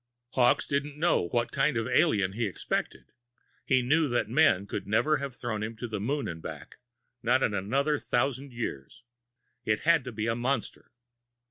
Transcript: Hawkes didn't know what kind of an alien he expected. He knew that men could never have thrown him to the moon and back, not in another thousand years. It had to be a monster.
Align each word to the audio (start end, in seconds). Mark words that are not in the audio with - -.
Hawkes 0.29 0.65
didn't 0.65 0.97
know 0.97 1.27
what 1.27 1.51
kind 1.51 1.77
of 1.77 1.85
an 1.85 1.93
alien 1.93 2.31
he 2.33 2.47
expected. 2.47 3.11
He 3.65 3.83
knew 3.83 4.07
that 4.09 4.27
men 4.27 4.65
could 4.65 4.87
never 4.87 5.17
have 5.17 5.35
thrown 5.35 5.61
him 5.61 5.75
to 5.75 5.87
the 5.87 5.99
moon 5.99 6.27
and 6.27 6.41
back, 6.41 6.77
not 7.21 7.43
in 7.43 7.53
another 7.53 7.99
thousand 7.99 8.51
years. 8.51 9.03
It 9.63 9.81
had 9.81 10.03
to 10.05 10.11
be 10.11 10.25
a 10.25 10.35
monster. 10.35 10.89